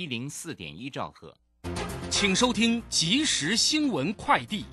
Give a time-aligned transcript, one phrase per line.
[0.00, 1.34] 一零四点一兆赫，
[2.08, 4.64] 请收听即时新闻快递。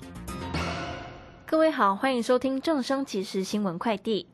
[1.44, 4.26] 各位好，欢迎收听正声即时新闻快递。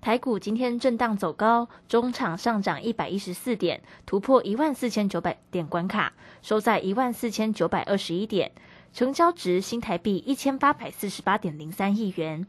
[0.00, 6.12] 台股今天震荡走高，中场上涨一百一十四点，突破一万四千九百点关卡，
[6.42, 8.50] 收在一万四千九百二十一点，
[8.92, 12.44] 成交值新台币一千八百四十八点零三亿元。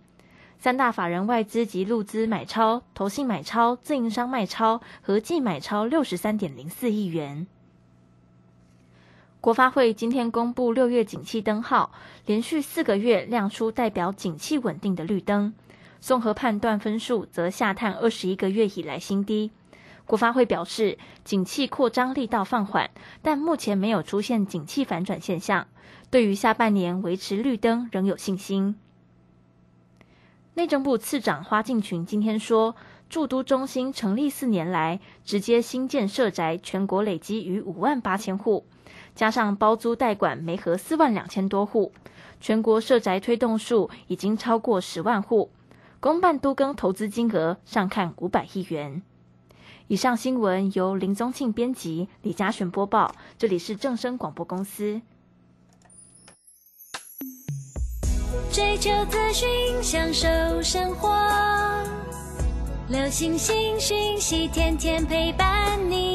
[0.58, 7.46] 三大法人外资及陆资买超、投信买超、自营商卖超，合计买超六十三点零四亿元。
[9.46, 11.92] 国发会今天公布六月景气灯号，
[12.26, 15.54] 连续四个月亮出代表景气稳定的绿灯，
[16.00, 19.52] 综合判断分数则下探二十一个月以来新低。
[20.08, 22.90] 国发会表示，景气扩张力道放缓，
[23.22, 25.68] 但目前没有出现景气反转现象，
[26.10, 28.76] 对于下半年维持绿灯仍有信心。
[30.56, 32.76] 内政部次长花敬群今天说，
[33.12, 38.66] 驻都中心成立四年来，直接新建社宅全国累积逾五万八千户，
[39.16, 41.94] 加上包租代管没合四万两千多户，
[42.42, 45.50] 全国社宅推动数已经超过十万户，
[46.00, 49.02] 公办都更投资金额上看五百亿元。
[49.88, 55.02] 以上新闻由林宗庆编辑，李嘉璇播报，这里是正声广播公司。
[58.52, 59.48] 追求资讯，
[59.82, 60.28] 享受
[60.62, 61.10] 生活。
[62.90, 66.15] 流星星讯息，天天陪伴你。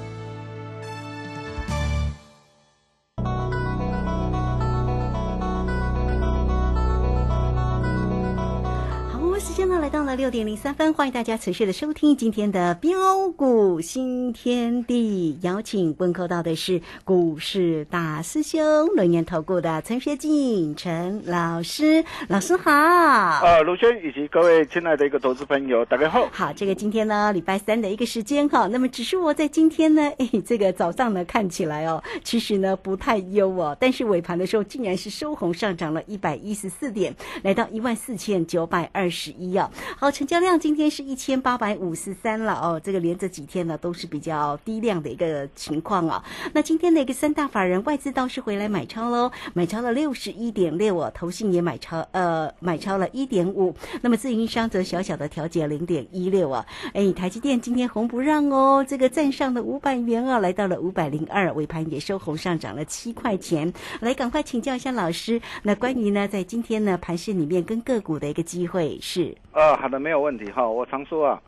[9.91, 15.37] 到了六点零三分，欢迎大家持续的收听今天的标股新天地。
[15.41, 22.71] 邀请问候到的是股市大师兄轮研投顾的陈学进陈老师，老师好。
[22.71, 26.25] 呃，卢轩以及各位亲爱的一个投资朋友，大家好。
[26.31, 37.13] 好，这个今天呢，礼拜三的一个时间哈，那么只是我在今天呢，哎，这个早上呢看起来哦，其实呢不太优哦，但是尾盘的时候竟然是收红上涨了一百一十四点，
[37.43, 39.69] 来到一万四千九百二十一哦。
[39.97, 46.23] 好，成交量今天是一千八百五十三了哦，这个连着几天呢都是比较低量的一个情况啊。
[46.53, 56.65] 那今天的一个三大法人外资倒是回来买超喽，买超了六十一点六哦，投信也买超呃买超了一点五，那么自营商则小小的调节零点一六啊。
[56.93, 63.71] 哎，台积电今天红不让哦，这个站上的五百元啊，来到了五百零二，尾盘也收红上涨了七块钱。
[63.99, 69.35] 来，赶快请教一下老师，那关于呢在今天呢盘市里面跟个股的一个机会是？
[69.71, 70.67] 啊，好的，没有问题哈。
[70.67, 71.41] 我常说啊，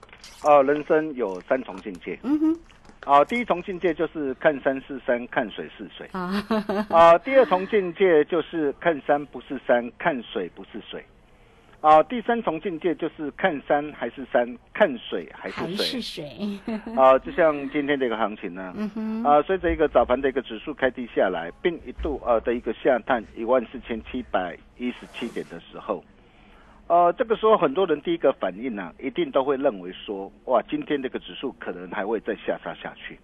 [0.43, 2.17] 啊，人生有三重境界。
[2.23, 2.59] 嗯哼。
[3.05, 6.07] 啊，第一重境界就是看山是山，看水是水。
[6.13, 6.41] 啊。
[6.89, 11.03] 啊，第二重境界就是看山不是山，看水不是水。
[11.81, 15.85] 啊，第三重境界就是看山还是山，看水还是水。
[15.85, 16.59] 是水。
[16.95, 18.73] 啊，就像今天这个行情呢，
[19.25, 26.01] 啊，随着一个早盘的一个指数开低下来，并一度呃的一个下探一万四千七百一十七点的时候。
[26.87, 33.17] 呃，这个时候很多人第一个反应呢，一定都会认为说，哇，今天这个指数可能还会再下杀下去。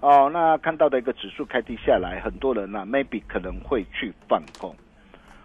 [0.00, 4.74] 哦，那看到的一个指数开低下来，很多人呢，maybe 可能会去放空。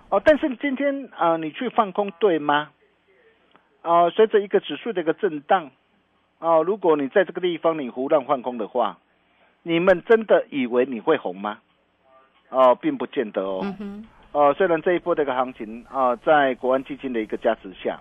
[0.10, 2.72] 哦，但是今天啊，你去放空对吗？
[3.84, 5.72] 啊，随着一个指数的一个震荡，
[6.40, 8.98] 啊，如果你在这个地方你胡乱放空的话，
[9.64, 11.60] 你们真的以为你会红吗？
[12.50, 13.62] 哦，并不见得哦。
[14.34, 18.00] 呃，虽然这一波的一个行情啊，在国安基金的一个加持下，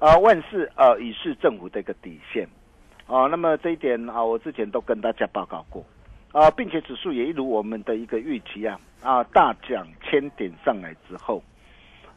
[0.00, 2.48] 啊，万事呃已是政府的一个底线，
[3.06, 5.84] 啊，那么这一点啊，我之前都跟大家报告过，
[6.32, 11.40] 啊，并且指数也一如我们的一个预期啊啊大涨千点上来之后，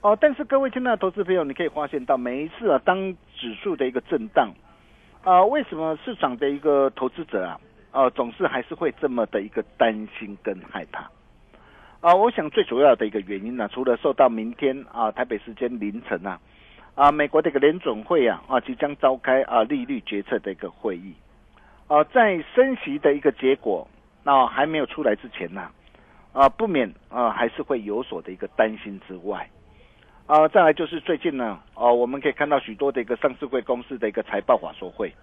[0.01, 4.51] 哦，但是各位亲爱的投资朋友，你可以发现到每一次啊，当指数的一个震荡
[5.23, 7.59] 啊，为什么市场的一个投资者啊，
[7.91, 11.07] 呃，总是还是会这么的一个担心跟害怕？
[12.05, 12.13] 啊？
[12.13, 16.39] 我想最主要的一个原因呢，除了受到明天啊台北时间凌晨啊
[16.93, 21.15] 啊美国的一个联总会啊啊即将召开啊利率决策的一个会议
[21.87, 23.87] 啊，在升息的一个结果。
[24.27, 25.69] 那还没有出来之前呢，
[26.33, 29.47] 啊，不免啊还是会有所的一个担心之外，
[30.25, 35.13] 啊，再来就是最近呢，啊，我们可以看到许多的一个上市会公司的一个财报法说会，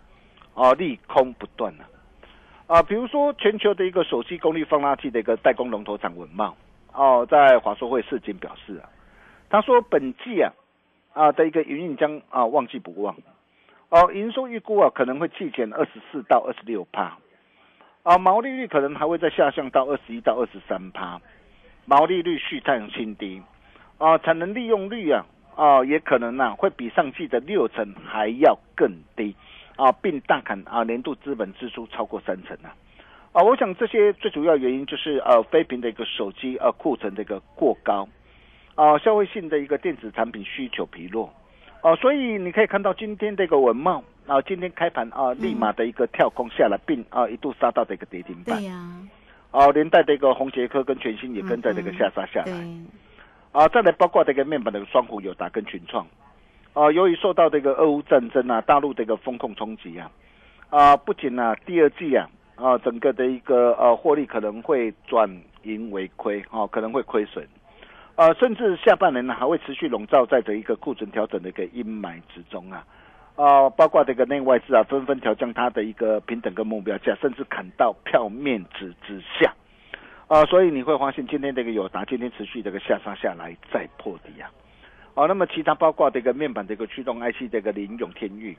[0.55, 1.85] 啊，利空不断呢，
[2.69, 6.57] 啊，比如说全球的一个手机功率放大器的一个代工龙头厂文茂，
[6.93, 8.89] 哦，在华说会事件表示啊，
[9.51, 10.53] 他说本季啊
[11.13, 13.17] 啊的一个营运将啊旺季不旺，
[13.89, 17.19] 哦，营收预估啊可能会季减二十四到二十六帕。
[18.05, 21.21] 啊，毛利率可能还会再下降到二十一到二十三趴，
[21.85, 23.41] 毛利率续探新低，
[23.97, 25.25] 啊，产能利用率啊，
[25.55, 29.37] 啊，也可能呢会比上季的六成还要更低，
[29.77, 32.75] 啊，并大砍啊年度资本支出超过三成啊，
[33.33, 38.07] 啊，我想这些最主要原因就是呃，非屏的一个手机呃库存的一个过高，
[38.75, 41.33] 啊，消费性的一个电子产品需求疲弱。
[41.81, 48.57] 哦，所以你可以看到今天这个文茂啊，今天开盘啊，立马的一个跳空下来，并啊一度杀到这个跌停板。
[48.59, 48.75] 对呀。
[49.51, 52.53] 哦，连带这个红杰科跟全新也跟在这个下杀下来。
[53.53, 56.07] 啊，再来包括这个面板的双虎友达跟群创。
[56.73, 60.11] 啊，由于受到这个俄乌战争啊，大陆这个风控冲击啊，
[60.71, 62.29] 啊，不仅啊第二季啊，
[62.63, 65.29] 啊整个的一个呃获利可能会转
[65.65, 67.45] 盈为亏，啊，可能会亏损。
[68.15, 72.85] 呃，甚至下半年呢还会持续笼罩在这一个库存调整的一个阴霾之中啊，
[73.37, 79.55] 啊，包括这个内外资啊纷纷调降它的一个平等跟目标价，甚至砍到票面值之下，
[80.29, 84.51] 啊，所以你会发现今天这个友达今天持续这个下杀下来再破底啊，
[85.15, 88.57] 啊，那么其他包括这个面板的一个驱动 IC 这个林永天域，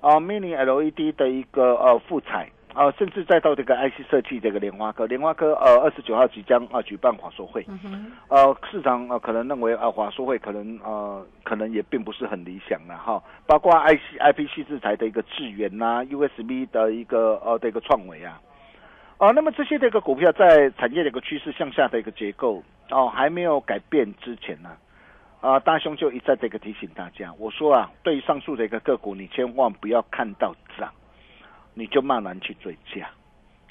[0.00, 2.48] 啊，Mini LED 的一个呃富彩。
[2.76, 7.64] 啊，甚至再到这个 IC 设计这个莲花科，莲花科呃二十九号即将啊举办华硕会，
[8.28, 18.38] 呃市场呃可能认为啊华硕会可能呃可能也并不是很理想了哈，包括 IC IPC 制裁的一个智源呐，USB 的一个呃的一个创维啊，
[19.16, 24.76] 哦那么这些的一个股票在产业的一个趋势向下的一个结构哦还没有改变之前呢，
[25.40, 30.92] 啊大兄就一再这个提醒大家，我说啊对于上述的一个个股，你千万不要看到涨。
[31.78, 33.06] 你就慢慢去追加，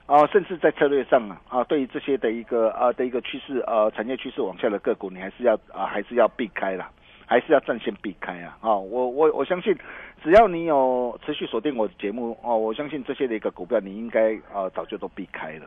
[0.05, 6.87] 啊，甚至在策略上啊，啊，对于这些的一个啊的一个趋势，呃，产业趋势往下的个股，你还是要啊，还是要避开啦，
[7.25, 9.75] 还是要战线避开啊，啊，我我我相信，
[10.23, 15.65] 只要你有持续锁定我的节目哦，我相信这些的一个股票，你应该啊早就都避开了，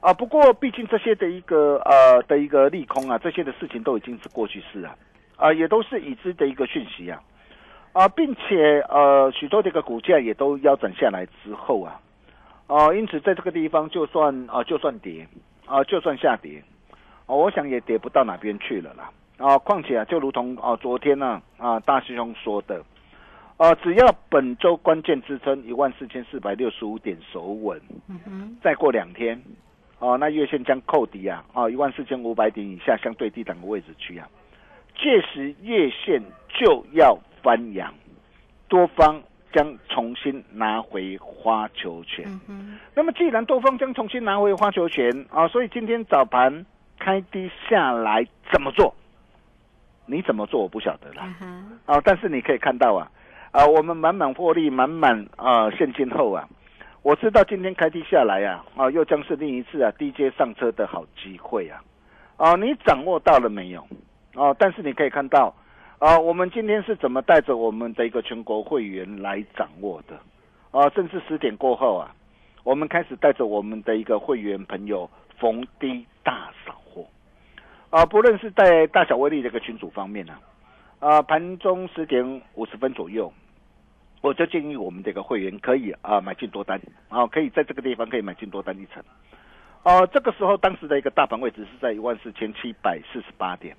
[0.00, 4.94] 啊，不过毕竟这些的一个呃的一个利空啊，这些的事情都已经是过去式啊，
[5.36, 7.22] 啊，也都是已知的一个讯息啊。
[7.94, 12.00] 啊，并且呃，许多这个股价也都腰斩下来之后啊，
[12.66, 15.24] 啊，因此在这个地方就算啊，就算跌
[15.64, 16.60] 啊，就算下跌
[17.26, 19.12] 啊，我想也跌不到哪边去了啦。
[19.38, 22.82] 啊，况且啊，就如同啊，昨天呢啊，大师兄说的，
[23.58, 29.40] 啊，只要本周关键支撑一万四千四百六十五点守稳，嗯哼，再过两天，
[30.00, 34.28] 啊，那月线将扣底啊，啊，一万四千五百点以下相对低档的位置区啊，
[34.96, 37.16] 届时月线就要。
[37.44, 37.92] 翻扬，
[38.68, 39.22] 多方
[39.52, 42.24] 将重新拿回花球权。
[42.94, 46.64] 那么，既然多方将重新拿回花球权啊，所以今天早盘
[46.98, 48.94] 开低下来怎么做？
[50.06, 51.22] 你怎么做我不晓得了。
[51.84, 53.10] 啊，但是你可以看到啊，
[53.52, 56.48] 啊，我们满满获利，满满啊现金后啊，
[57.02, 61.84] 我知道今天开低下来啊，啊，又将是另一次啊低阶上车的好机会啊。
[62.38, 63.86] 啊，你掌握到了没有？
[64.34, 65.54] 啊，但是你可以看到。
[65.98, 70.18] 啊，我们今天是怎么带着我们的一个全国会员来掌握的？
[70.72, 72.14] 啊，正是十点过后啊，
[72.64, 75.08] 我们开始带着我们的一个会员朋友
[75.38, 77.06] 逢低大扫货。
[77.90, 80.36] 啊，不论是在大小威力这个群组方面呢，
[80.98, 83.32] 啊，盘中十点五十分左右，
[84.20, 89.02] 我就建议我们这个会员可以啊买进多单，啊，可以在这个地方可以买进多单一层。
[89.84, 93.76] 啊，这个时候当时的一个大盘位置是在一万四千七百四十八点。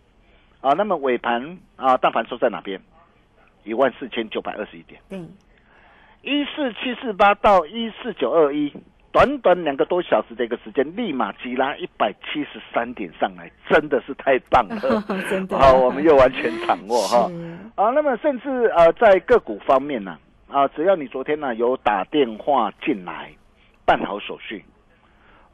[0.66, 2.82] 啊，那么尾盘啊，大盘收在哪边？
[3.64, 5.00] 一万四千九百二十一点。
[5.12, 5.30] 嗯，
[6.24, 8.74] 一四七四八到一四九二一，
[9.12, 15.04] 短短两个多小时的一个时间，立马急拉一百七十三点上来，真的是太棒了。
[15.30, 15.56] 真的。
[15.60, 17.30] 好，我们又完全掌握 哈。
[17.76, 20.18] 啊，那么甚至呃，在个股方面呢，
[20.48, 23.32] 啊，只要你昨天呢有打电话进来
[23.86, 24.66] 办好手续，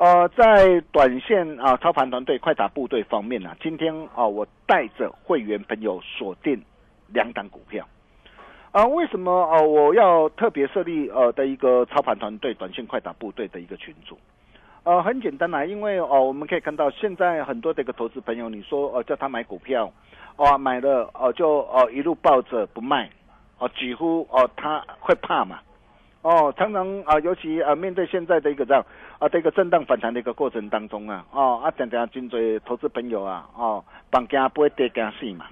[0.01, 6.59] 呃，在短线啊操盘团队快打部队方面呢，今天啊我带着会员朋友锁定
[7.13, 7.87] 两档股票。
[8.71, 14.17] 啊，为什么呃我要特别设立呃的一个操盘团队短线快打部队的一个群组？
[14.85, 19.93] 呃，很简单啦，因为哦，我们可以看到现在很多的一个投资朋友，你说呃叫他买股票，
[20.35, 23.07] 哦买了哦就哦一路抱着不卖，
[23.59, 25.59] 哦几乎哦他会怕嘛，
[26.21, 28.85] 哦常常啊尤其啊面对现在的一个这样
[29.19, 35.45] 啊的一个震荡反弹的一个过程当中啊，哦啊常常真多投资朋友啊哦房价不会跌惊死嘛。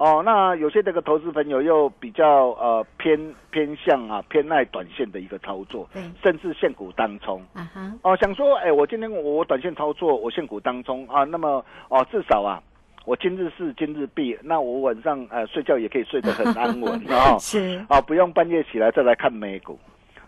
[0.00, 7.42] 哦，那有些这个投资朋友又比较呃偏偏向啊偏爱短线的一个操作，对，甚至限股当冲。
[7.52, 12.62] 啊哈，哦，想说哎，我今天我短线操作，我限股当冲啊，那么哦至少啊，
[13.08, 17.82] 我今日事今日毕，那我晚上呃睡觉也可以睡得很安稳啊， 是。
[17.88, 19.78] 啊，不用半夜起来再来看美股。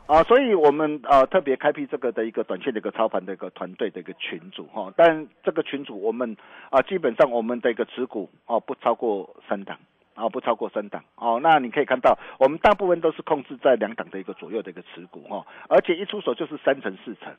[0.06, 6.34] 啊，所以我们呃特别开辟这个的一个短线的一个操盘的一个团队的一个群组哈，但这个群组我们
[6.70, 9.76] 啊基本上我们的一个持股哦不超过三档。
[10.14, 11.04] 啊不超过三档。
[11.16, 17.30] 哦，那你可以看到我们大部分都是控制在两档的一个左右的一个持股哈，而且一出手就是三成四成。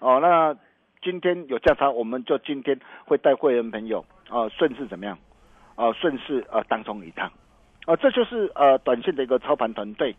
[0.00, 0.54] 哦，那
[1.04, 5.16] 今天有价差，我们就今天会带会员朋友啊顺势怎么样
[5.76, 7.30] 啊顺势啊当中一趟
[7.84, 10.16] 啊，这就是呃短线的一个操盘团队。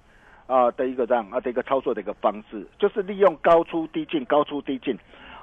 [0.47, 4.95] 啊的一个这样啊的一个操作的一个方式，就是利用高出低进、高出低进，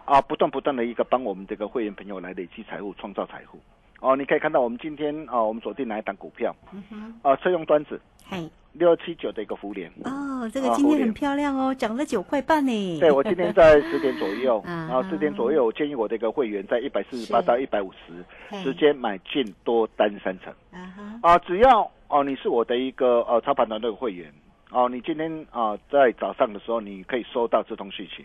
[0.05, 3.59] 啊，不断不断的一个帮我们这个会员朋友来累积财富、创造财富。
[3.99, 6.55] 哦，你可以看到我们今天啊，我们锁定哪一档股票？
[6.73, 7.21] 嗯哼。
[7.23, 8.01] 啊，车用端子。
[8.31, 8.49] 嘿。
[8.73, 9.91] 六七九的一个福联。
[10.05, 13.01] 哦，这个今天很漂亮哦，涨了九块半呢。
[13.01, 20.53] 对，我今天在十点左右， 啊，十点左右，我建议我的一个会员在一百四十八到一百五十直接买进多单三成。
[20.73, 21.19] 啊哈。
[21.23, 24.33] 啊，只要哦，你是我的一个呃操盘团队会员。
[24.71, 28.25] 哦，你今天啊，在早上的时候，你可以收到这通讯息。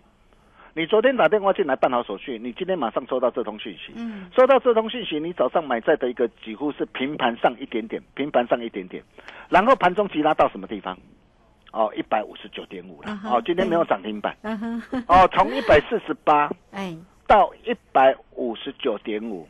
[0.78, 3.94] 你昨天打电话进来办好手续，你今天马上收到这通讯息。
[3.96, 9.04] 嗯，收到这通讯息，你早上买在的一个几乎是平盘上一点点，平盘上一点点，
[9.50, 10.96] 然后盘中急拉到什么地方？
[11.72, 13.20] 哦，一百五十九点五了。
[13.26, 14.38] 哦，今天没有涨停板。
[15.08, 19.48] 哦，从一百四十八 哎到一百五十九点五。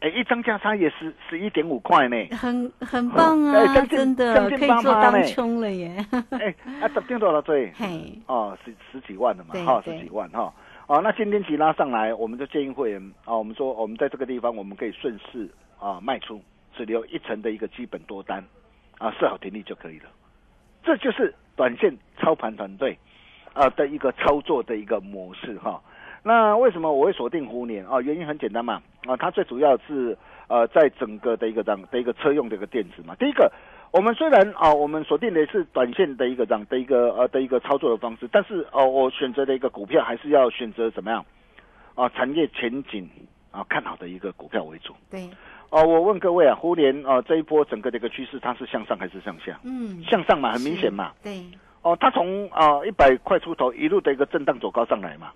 [0.00, 5.96] 哎，一张价差也十十一点五块呢， 很很棒啊， 真的可以做当冲了耶。
[6.32, 10.52] 哎，啊，十点多了对，嘿，哦，十十几万的嘛，哈，十几万哈，
[10.86, 15.48] 哦，那今天起拉上来，我们就建议会员啊，我们说我们在这个地方，我们可以顺势
[15.78, 16.42] 啊卖出，
[16.76, 18.44] 只留一层的一个基本多单，
[18.98, 20.10] 啊，设好停利就可以了。
[20.84, 22.96] 这就是短线操盘团队
[23.54, 25.80] 啊的一个操作的一个模式哈。
[26.22, 28.00] 那为什么我会锁定湖联啊？
[28.00, 30.16] 原因很简单嘛，啊，它最主要是
[30.48, 33.14] 呃，在整个的一个这样的一个车用的一个电子嘛。
[33.14, 33.50] 第一个，
[33.92, 41.24] 我们虽然啊，我们锁定的是短线的一个这样的一个呃的一个操作的方式，但是哦，我选择的一个股票还是要选择怎么样
[41.94, 42.08] 啊？
[42.08, 43.08] 产业前景
[43.52, 44.92] 啊看好的一个股票为主。
[45.10, 45.28] 对。
[45.70, 49.58] 哦，我问各位啊，湖联啊这一波整个的一个趋势，它是向上还是向下？
[49.64, 51.12] 嗯，向上嘛，很明显嘛。
[51.22, 51.44] 对。
[51.82, 55.32] 哦，它从啊一百块出头一路的一个震荡走高上来嘛。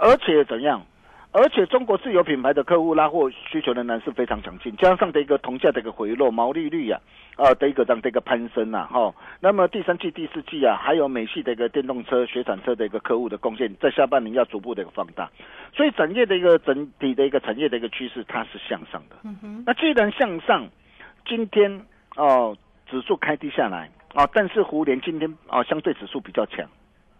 [0.00, 0.82] 而且怎样？
[1.30, 6.98] 而且中国自有品牌的客户拉货需求仍然是非常强劲，加上的一个铜价的一个回落，毛利率呀，
[7.36, 9.14] 呃的一个这样的一个攀升呐，哈。
[9.38, 15.30] 那么第三季、第四季啊，还有美系的一个电动车、雪产车的一个客户的贡献，在下半年要逐步的一个放大，
[15.76, 19.16] 所以整业的一个整体的一个产业的一个趋势，它是向上的。
[19.24, 19.62] 嗯哼。
[19.66, 20.66] 那既然向上，
[21.26, 21.70] 今天
[22.16, 22.56] 哦
[22.90, 26.66] 指数开低下来啊，但是湖联今天啊相对指数比较强，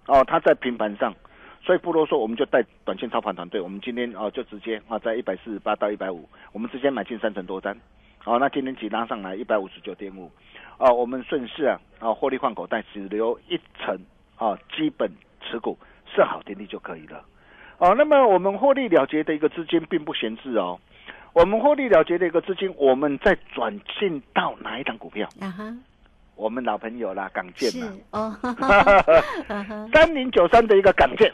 [0.06, 1.14] 哦它在平盘上。
[1.60, 3.60] 所以不啰嗦，我们就带短线操盘团队。
[3.60, 7.76] 我们今天啊，就直接啊，在一百四十八到一百五，我们直接买进三成多单。
[8.18, 10.30] 好，那今天急拉上来一百五十九点五，
[10.78, 13.98] 啊，我们顺势啊啊获利换口袋，只留一层
[14.36, 15.10] 啊基本
[15.42, 17.22] 持股设好停利就可以了。
[17.78, 20.80] 哦，那么我们获利了结的一个资金并不闲置哦，
[21.32, 25.28] 我们获利了结的一个资金，我们再转进到哪一档股票？
[25.40, 25.76] 啊哈。
[26.38, 28.37] 我们老朋友啦，港建嘛，哦，
[29.92, 31.30] 三零九三的一个港建，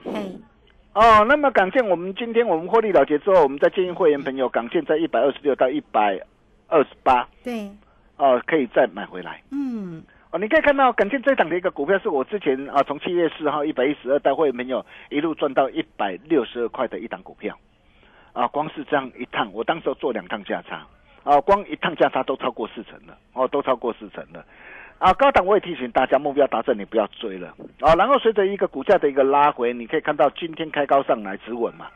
[0.95, 6.19] 哦，那么港建，我们今天我们获利了结之后，我们再建议会员朋友，港建在一百二十六到一百
[6.69, 7.71] 二十八，对，
[8.17, 17.55] 哦，可以再买回来，嗯，哦，你可以看到港建这档的一个股票，是我之前啊，从七月四号一百一十二带会员朋友一路赚到一百六十二块的一档股票，
[18.33, 20.87] 啊，光是这样一趟，我当时做两趟价差，
[21.25, 24.43] 啊，光一趟价差都超过四成了，哦，都超过四成了。
[25.05, 27.93] 啊，高档我也提醒大家，目标达成你不要追了啊。
[27.95, 31.89] 然后随着一个股价的一个拉回，你可以看到今天开高上来止稳嘛，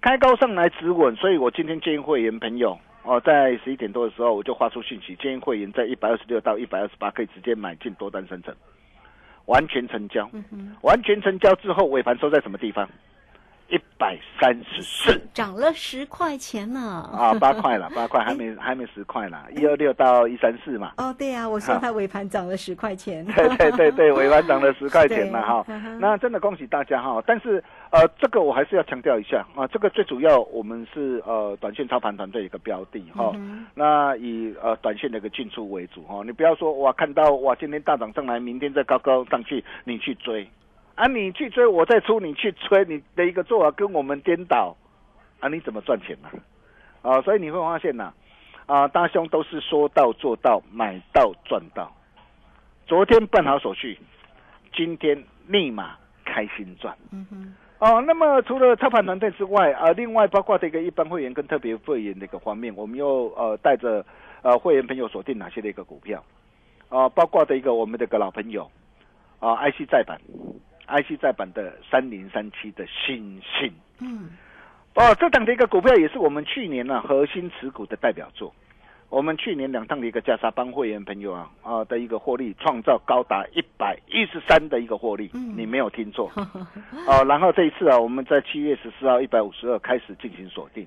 [0.00, 8.54] 开高上来止稳，所以我今天建议会员朋友哦，在十一点多的时候我就发出信息，建议会员在一百二十六到一百二十八可以直接买进多单生成，
[9.44, 10.26] 完全成交，
[10.80, 12.88] 完全成交之后尾盘收在什么地方？
[13.68, 16.80] 一百三十四，涨了十块钱呢。
[16.80, 20.92] 啊，八块了， 八块还没还没十块呢，一二六到一三四嘛。
[20.98, 23.24] 哦，对呀，我说它尾盘涨了十块钱。
[23.26, 25.64] 对对对对， 尾盘涨了十块钱了哈。
[25.98, 33.34] 那真的恭喜大家哈，但是呃，这个我还是要强调一下啊，这个最主要我们是呃短线操盘团队一个标的哈。
[33.74, 40.46] 那以呃短线的一个进出为主哈，你不要说哇看到哇今天大涨上来，明天再高高上去，你去追。
[40.94, 44.76] 啊，你去追，我再出，你去追，你的一个做法跟我们颠倒，
[45.40, 46.28] 啊，你怎么赚钱呢？
[47.02, 48.12] 啊，所以你会发现呐，
[48.66, 51.92] 啊，大兄都是说到做到，买到赚到。
[52.86, 53.98] 昨天办好手续，
[54.72, 56.96] 今天立马开心赚。
[57.10, 57.54] 嗯哼。
[57.80, 64.06] 哦，那么除了操盘团队之外，啊，另外包括这个一般会员跟特别会员的一个方面，我们又呃带着
[64.42, 66.22] 呃会员朋友锁定哪些的一个股票？
[66.88, 68.70] 啊，包括的一个我们的个老朋友，
[69.40, 70.18] 啊，IC 再版。
[70.86, 74.30] IC 再版的三零三七的星星，嗯，
[74.94, 78.54] 哦，这档的一个股票也是我们去年呢核心持股的代表作。
[79.10, 86.28] 我们去年两趟的一个加沙帮会员朋友啊啊的一个获利，创造高达一百一十三的一个获利，你没有听错。
[87.06, 90.84] 哦，然后这一次啊，我们在七月十四号一百五十二开始进行锁定，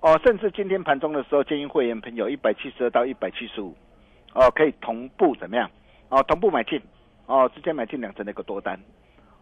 [0.00, 3.76] 哦，甚至今天盘中的时候，建议会员朋友一百七十二到一百七十五，
[4.34, 5.70] 哦，可以同步怎么样？
[6.08, 6.80] 哦，同步买进，
[7.26, 8.80] 哦，直接买进两成的一个多单。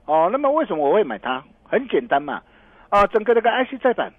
[0.06, 1.42] 哦，那么为什么我会买它？
[1.68, 2.40] 很简单嘛，
[2.90, 4.12] 啊，整个那个 IC 再版，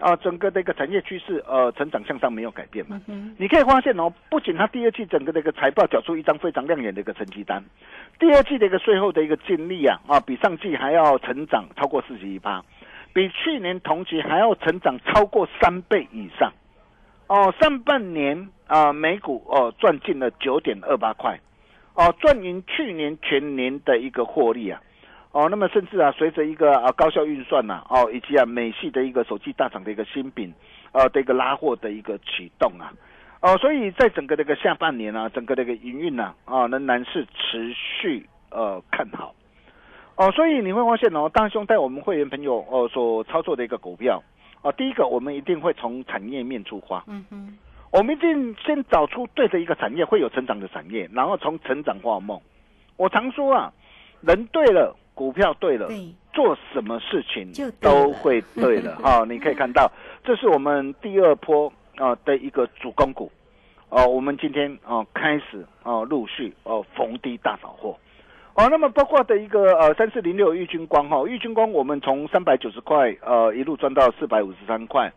[0.00, 2.98] 啊，整个的一个产业趋势，呃，成长向上没有改变嘛。
[3.36, 7.62] 你可以发现哦，不仅它第二季整个的一个财报缴出一张非常亮眼的一个成绩单，
[8.18, 12.64] 第二季的一个税后的一个净利啊，啊，比上季还要成长超过四十一趴，
[13.12, 16.50] 比去年同期还要成长超过三倍以上。
[17.26, 21.38] 哦，上半年啊，每股哦赚进了九点二八块，
[21.94, 24.80] 哦，赚赢去年全年的一个获利啊。
[25.34, 30.54] 哦，那么甚至啊，随着一个啊高效运算呐，哦，以及啊美系的一个手机大厂的一个新品，
[30.92, 32.94] 呃的一个拉货的一个启动啊，
[33.40, 39.34] 哦，所以在整个这个下半年啊，整个这个营运呐，啊仍然是持续呃看好，
[40.14, 44.22] 哦，所以你会发现哦，大兄带我们会员朋友哦所操作的一个股票，
[44.62, 47.58] 哦，第一个我们一定会从产业面出发，嗯哼，
[47.90, 52.40] 我们一定先找出对的一个产业会有成长的产业，然后从成长化梦。
[52.96, 53.72] 我常说啊，
[54.20, 54.96] 人对了。
[55.14, 55.88] 股票对了，
[56.32, 59.24] 做什么事情都会对了 哈。
[59.28, 59.90] 你可以看到，
[60.24, 63.30] 这是我们第二波啊的一个主攻股
[63.90, 64.06] 哦。
[64.06, 67.96] 我们今天啊开始啊陆续哦逢低大扫货
[68.54, 68.68] 哦。
[68.68, 75.12] 那么包括的一个呃三四零六玉军光哈，玉军光我们从三百九十块呃一路赚到四百五十三块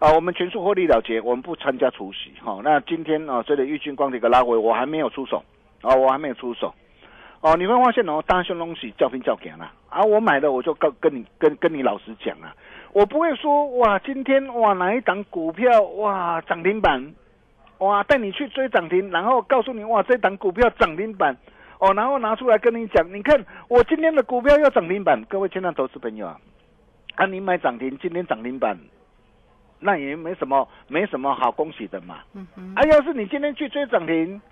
[0.00, 0.12] 啊。
[0.12, 2.60] 我们全数获利了结，我们不参加除息哈。
[2.64, 5.44] 那今天啊随着玉军光的一个拉回，我还没有出手
[5.82, 6.74] 啊，我还没有出手。
[7.40, 10.02] 哦，你会发现哦，大熊东西叫拼叫给了啊！
[10.02, 12.52] 我买的我就跟跟你跟跟你老实讲啊，
[12.92, 17.14] 我不会说哇，今天哇哪一档股票哇涨停板，
[17.78, 21.36] 哇带你去追涨停，然后告诉你哇这档股票涨停板，
[21.78, 26.40] 哦然后拿出来跟你讲，你看我今天的股票要涨停板，各位亲爱的投资朋友啊，
[27.14, 28.76] 啊你买涨停，今天涨停板，
[29.78, 34.42] 那也没什么没什么好恭喜的嘛，嗯嗯，啊要是你今天去追涨停。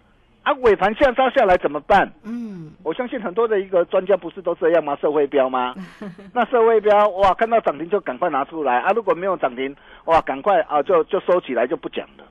[0.46, 2.08] 啊，尾盘下杀下来怎么办？
[2.22, 4.96] 嗯，我相信很多的一个专家不是都这样吗？
[5.02, 5.74] 社会标吗？
[6.32, 8.92] 那社会标哇，看到涨停就赶快拿出来啊！
[8.94, 12.24] 如果没有涨停，哇，赶快啊，就就收起来就不讲了。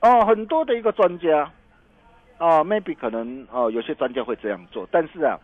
[0.00, 1.50] 哦，很多的一个专家，
[2.36, 5.38] 哦，maybe 可能哦，有些专家会这样做，但是啊，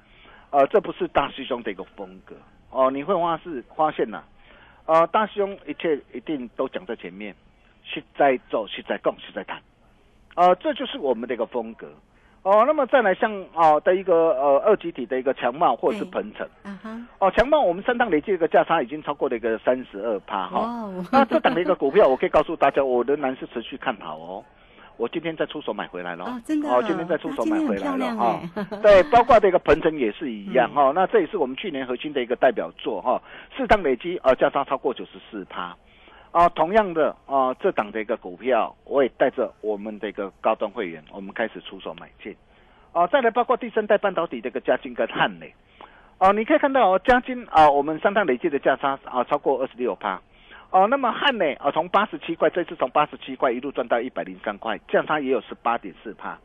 [0.50, 2.36] 呃，这不是大师兄的一个风格
[2.68, 2.90] 哦。
[2.90, 4.22] 你会发是发现呐，
[4.84, 7.34] 呃，大师兄一切一定都讲在前面，
[7.82, 9.58] 是在做，是在讲，是在谈。
[10.38, 11.88] 呃，这就是我们的一个风格
[12.44, 12.62] 哦。
[12.64, 16.48] 那么再来像啊的一个呃二级体的一个强茂或者是鹏程，
[17.18, 20.88] 哦强茂我们三档累计一个价差已经超过了一个三十二趴哈。
[21.10, 24.44] 那这档的一个股票，我可以告诉大家，我仍然是持续看好哦。
[24.96, 28.40] 我今天再出手买回来了哦，真的哦，今天再出手买回来了哈。
[28.80, 30.92] 对， 包括这个鹏程也是一样哈。
[30.94, 33.20] 那这也是我们去年核心的一个代表作哈。
[33.56, 35.76] 四档累计呃价差超过九十四趴。
[36.30, 42.36] 啊，同样的啊，这档的一个股票，我也带着我们的一个高端会员，我们开始出手买进。
[42.92, 45.54] 啊，再来包括第三代半导体的一个嘉金跟汉磊。
[46.18, 50.20] 啊，你可以看到哦，嘉金啊，我们三趟累计的价差啊超过二十六趴。
[50.70, 56.38] 哦，那么汉磊啊，从八十七块，这次从八十七块一路赚到一百零三块，价差也有十八点四趴。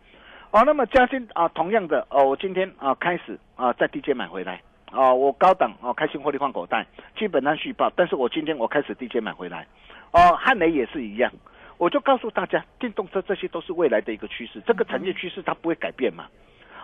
[0.52, 4.62] 哦，那么嘉金啊，同样的哦，我今天啊开始啊在低阶买回来。
[4.93, 6.86] 哦，我高档哦，开心获利换口袋，
[7.17, 7.91] 基本上续报。
[7.95, 9.65] 但是我今天我开始低阶买回来，
[10.12, 11.32] 哦，汉雷也是一样，
[11.77, 16.25] 我就告诉大家，电动车这些都是未来的一个趋势，这个产业趋势它不会改变嘛。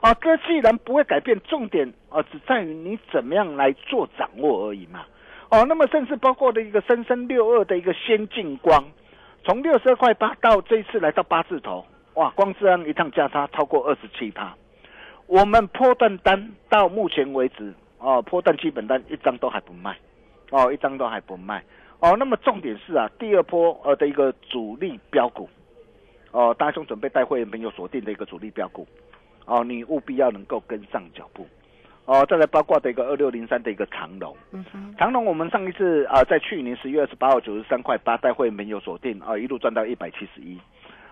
[0.01, 5.05] 啊，这既然不会改变，重点啊只在于你怎么样来做掌握而已嘛。
[5.51, 8.83] 哦，那么甚至包括的一个三三六二的一个先进光，
[9.43, 14.55] 从六十二块八到这一次来到八字头，哇，光这样一趟价差超过二十七趴。
[15.27, 19.97] 我们破断单到目前为止，哦，破断基本单一张都还不卖，
[20.51, 21.63] 哦，一张都还不卖。
[21.99, 25.49] 哦，那么重点是啊，第二波呃的一个主力标股，
[26.31, 28.87] 哦，大兄准备带会员朋友锁定的一个主力标股，
[29.45, 31.45] 哦，你务必要能够跟上脚步。
[32.05, 34.35] 哦，再来包括的一个二六零三的一个长龙，
[34.97, 40.57] 长龙我们上一次啊，在去年十月二十八号九十三块八，带会没有锁定啊，一路赚到一百七十一，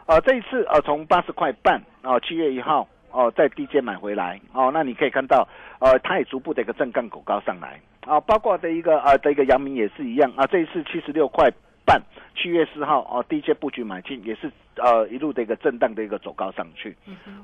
[0.07, 5.47] 啊，这一次啊，从八十块半啊，七月一号哦，在低阶买回来哦，那你可以看到，
[5.79, 11.49] 呃，它也逐步的一个震荡狗高上来啊，包括的一个呃的一个阳明也是一样啊，这一次七十六块。
[11.87, 12.01] 半
[12.35, 16.93] 七月四号哦，第一阶布局买进也是呃一路的一个震荡的一个走高上去，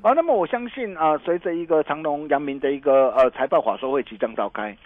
[0.02, 4.76] 啊，那么我相信啊，随着一个长隆、阳明的一个呃财报法说会即将召开，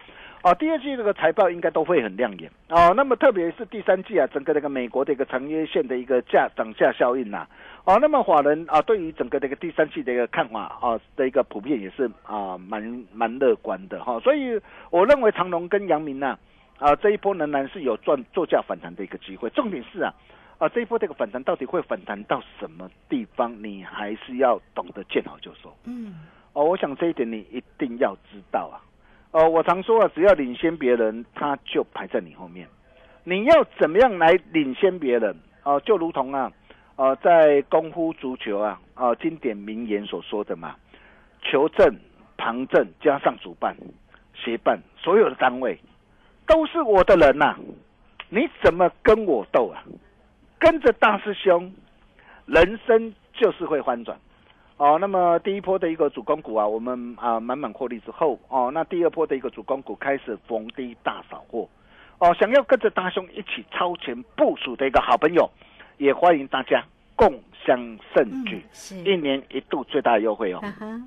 [0.43, 2.95] 啊，第二季这个财报应该都会很亮眼哦。
[2.97, 7.45] 那么特别是第三季啊，整个这个美国的一个长约线的一个价涨价效应呐，
[7.89, 12.83] 哦，那么法人啊对于整个这个第三季的一个看法啊的一个普遍也是啊蛮
[13.15, 16.39] 蛮乐观的哈，所以我认为长隆跟阳明呢。
[16.79, 19.51] 啊，这一波仍然是有赚作价反弹的一个机会。
[19.51, 20.15] 重点是啊，
[20.59, 23.53] 啊这一波这个反弹到底会反弹到什么地方？
[23.61, 25.75] 你还是要懂得见好就收。
[25.87, 26.15] 嗯，
[26.53, 28.79] 哦，我想这一点你一定要知道啊。
[29.33, 32.69] 哦，我常说啊，只要领先别人，他就排在你后面。
[33.25, 35.35] 你要怎么样来领先别人？
[35.65, 36.53] 哦，就如同啊，
[36.99, 40.75] 呃，在功夫足球啊，啊经典名言所说的嘛，
[41.41, 41.97] 球证、
[42.37, 43.77] 旁证加上主办、
[44.35, 45.79] 协办所有的单位。
[46.45, 47.55] 都是我的人呐，
[48.29, 49.85] 你怎么跟我斗啊？
[50.59, 51.73] 跟着大师兄，
[52.47, 54.19] 人生就是会翻转
[54.77, 54.99] 哦。
[55.01, 61.69] 那么第一波的一个主攻股啊，我们啊满满获利之后哦，那第二波的一个主攻股开始逢低大扫货
[62.19, 62.35] 哦。
[62.41, 65.49] 想要跟着大兄一起超前部署的一个好朋友，
[65.99, 66.83] 也欢迎大家
[67.15, 68.65] 共享盛举，
[69.05, 70.63] 一年一度最大的优惠哦。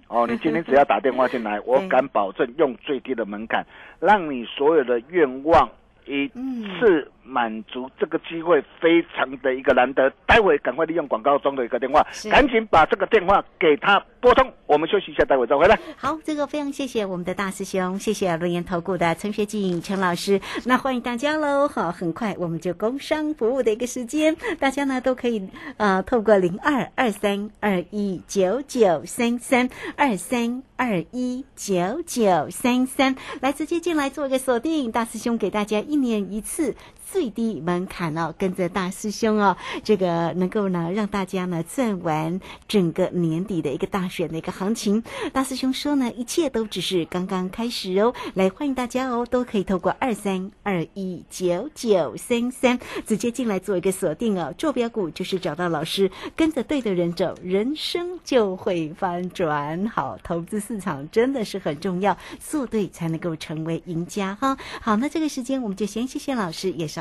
[0.07, 3.65] 哦，你今天只要打电话进来， 我敢保证用最低的门槛。
[3.99, 5.69] 让你所有的愿望
[6.05, 10.11] 一次满足，这个机会非常的一个难得。
[10.25, 14.51] 待会赶快利用广告中的一个电话，赶紧把这个电话给他拨通。
[14.65, 15.77] 我们休息一下，待会再回来。
[15.97, 20.39] 好，这个非常谢谢我们的大师兄，谢谢龙岩投顾的陈学静陈老师。
[20.65, 21.67] 那欢迎大家喽！
[21.67, 30.63] 好，很快我们就工商服务的一个时间，大家呢都可以呃透过零二二三二一九九三三二三。
[30.81, 36.75] 二一九九三三，来直接进来做一个锁定，大师兄给大家一年一次。
[37.11, 45.03] 最低门槛哦，跟着大师兄哦，这个能够呢让大家呢赚完整个年底的一个大选的一个行情。
[45.33, 48.13] 大师兄说呢，一切都只是刚刚开始哦。
[48.35, 54.53] 来欢迎大家哦，都可以透过二三二一九九三三直接进来做一个锁定哦。
[54.57, 59.85] 坐标股就是找到老师，跟着对的人走，人生就会翻转。
[59.89, 64.57] 好，投资市场真的是很重要，做对才能够成为赢家哈。
[64.79, 67.00] 好，那这个时间我们就先谢谢老师，也是。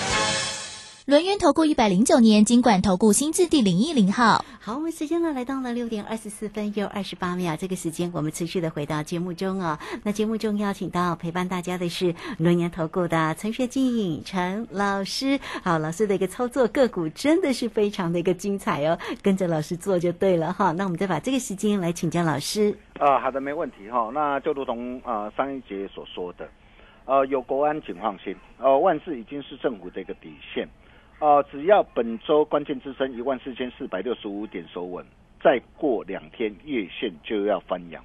[1.11, 4.45] 轮源投顾一百零九年金管投顾新字第零一零号。
[4.61, 9.77] 好，我们时间呢来到了六点二十四分又二十八秒，这个时间我们持续的回到节目中哦。
[10.03, 15.37] 那节目中邀请到陪伴大家的是轮研投顾的陈学静陈老师。
[15.61, 20.71] 好，老师的一个操作个股真的是非常的一个精彩哦，跟着老师做就对了哈。
[20.71, 22.73] 那我们再把这个时间来请教老师。
[22.97, 24.09] 啊，好的，没问题哈。
[24.13, 26.49] 那就如同啊上一节所说的，
[27.03, 30.65] 呃，有国安请放心，呃，万事已经是政府的一个底线。
[31.21, 35.05] 哦，只要本周关键支撑一万四千四百六十五点收稳，
[35.39, 38.03] 再过两天月线就要翻阳，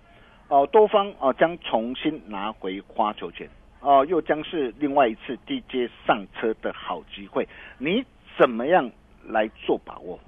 [0.49, 3.49] 哦，多方啊将重新拿回花球权，
[3.81, 7.49] 哦，又将是另外一次低阶上车的好机会，
[7.79, 8.05] 你
[8.39, 8.91] 怎么样
[9.25, 10.21] 来做把握？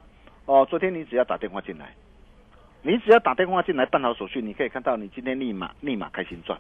[0.46, 1.92] 哦，昨天你只要打电话进来，
[2.80, 6.58] 你只要打电话进来办好手续，你可以看到你今天立马立马开心赚，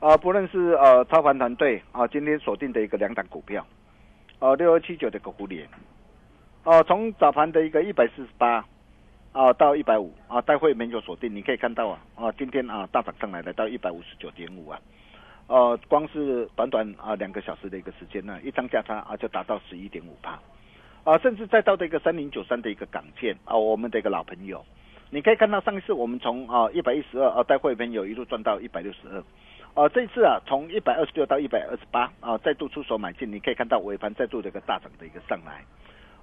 [0.00, 3.66] 啊，不论是呃超凡团队啊，今天锁定的一个两档股票，
[4.40, 5.68] 哦六二七九的狗虎脸。
[6.64, 8.64] 哦，从早盘的一个一百四十八，
[9.32, 14.78] 啊到一百五啊，待会没有锁定，你可以看到啊，啊今天啊大涨上来来到一百五十九点五啊，
[15.46, 20.38] 呃光是短短啊两个小时的一个时间呢，一张价差啊就达到十一点五八，
[21.04, 24.62] 啊甚至再到的一个三零九三的一个港建啊，我们的一个老朋友，
[25.08, 29.24] 你可以看到上一次我们从啊一百一十二啊待会朋友一路赚到一百六十二，
[29.74, 35.62] 啊这次啊从一百二十六到一百二十八啊再度出手买进，你可以看到尾盘再度的一个大涨的一个上来。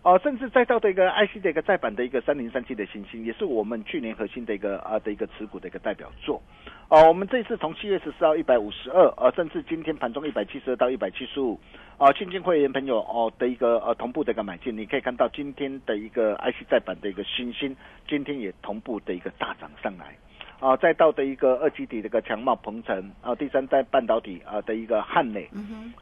[0.03, 6.41] 哦，甚至再到的一个 IC 的一个再版的一个三零三七的星星，也是我们去年核心的一个啊的一个持股的一个代表作。
[6.87, 11.59] 哦，我们这次从七月十四号一百五十二，呃，甚至今天盘中一百七十二到一百七十五，
[11.97, 17.75] 啊，新进会员朋友哦的一个呃同步的一个买进，你可以看到今天的一个 IC 再版的一个星星，
[18.07, 20.15] 今天也同步的一个大涨上来。
[20.59, 25.49] 啊，再到的一个二基底的一个强茂鹏程，啊，第三代半导体啊的一个汉磊，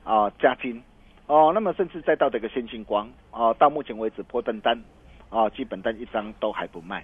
[0.04, 0.82] 啊，嘉金。
[1.28, 4.80] 哦，那么甚至再到这个先进光啊，到目前为止破单单
[5.30, 7.04] 啊，基本单一张都还不卖，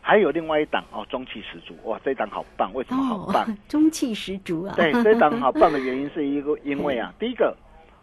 [0.00, 3.46] 还有另外一档哦，中气十足哇，这档好棒，为什么好棒？
[3.68, 4.74] 中气十足啊！
[4.76, 7.56] 对，这档 好棒的原因是一个，因为啊，第一个。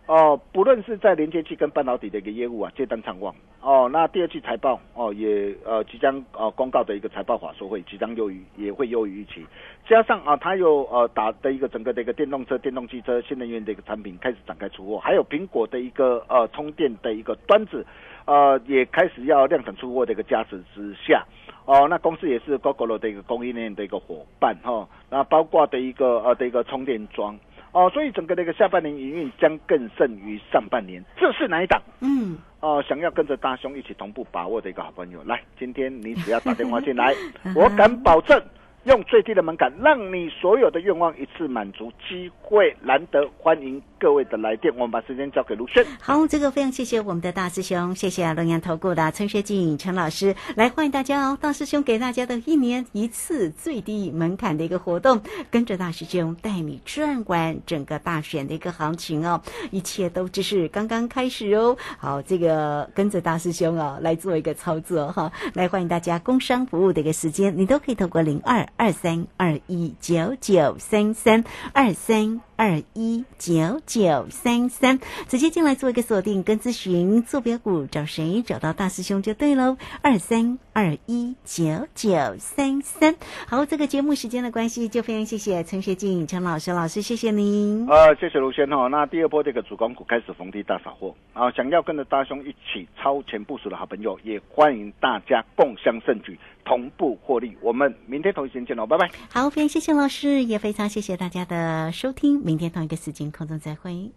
[0.07, 3.89] 哦，不论是在连接器跟半导体的一个业务啊，接单畅旺哦。
[3.91, 9.45] 那第二季财报哦，也呃即将呃公告的一个财报法说会即将优于也会优于预期，
[9.87, 17.85] 加上啊，它有呃打的一个整个的一个电动车、电动汽车、新能源的一个产品开始展开出货，还有苹果的一个呃充电的一个端子，
[18.25, 21.25] 呃也开始要量产出货的一个加持之下，
[21.65, 27.37] 哦，那公司也是 Google 的一个供应链的一个伙伴哈，那包括的一个呃的一个充电桩。
[27.71, 31.81] 哦，所以整个的一个下半年营运将更胜于上半年，这是哪一档？
[32.01, 37.13] 嗯，哦，想要跟着大兄一起同步把握的一个好朋友，来，今天你只要打电话进来，
[37.55, 38.41] 我敢保证。
[38.83, 44.73] 用最低的门槛，让你所有的愿望一次满足，机会难得，欢迎各位的来电。
[44.75, 45.85] 我们把时间交给卢轩。
[45.99, 51.37] 好，这个非常谢谢我们的大师兄，谢谢龙阳投顾的陈学静陈老师来欢迎大家哦。
[51.39, 61.75] 大师兄给大家的一年一次最低门槛的一个活动，跟着大师兄带你转完整个大选的一个行情哦， 一切都只是刚刚开始哦。
[61.97, 68.67] 好，这个跟着大师兄啊来做一个操作哈，来欢迎大家工商服务的一个时间，你都可以透过零二。
[68.75, 78.41] 二三二一九九三三二三二一九九三三，直接进来做一个锁定跟咨询，坐标股找谁？
[78.41, 79.77] 找到大师兄就对喽。
[80.01, 83.15] 二三二一九九三三，
[83.47, 87.87] 好，这个节目时间的关系，就非常谢谢陈学静陈老师老师，谢谢您。
[87.87, 88.87] 呃，谢谢卢先哈。
[88.87, 96.39] 那第二波这个主攻股开始逢低大扫货啊，想要跟着大兄一起超前部署的好朋友，也欢迎大家共襄盛举。
[96.67, 99.09] 同步获利，我们明天同一时间见喽，拜拜。
[99.29, 104.11] 好，非常谢谢老师，也非常谢谢大家的收听，明天同一个时间空中再会。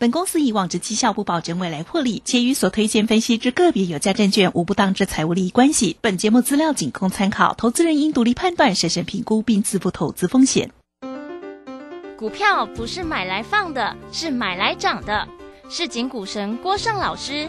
[0.00, 5.96] 本公司以往之绩效不保证未来获利，且与所推荐分析之个别有价证券无不当之财务利益关系。
[6.00, 10.72] 本节目资料仅供参考，投资人应独立判断、审慎评估并自负投资风险。
[12.16, 15.28] 股票不是买来放的，是买来涨的。
[15.70, 17.48] 市井股神郭胜老师。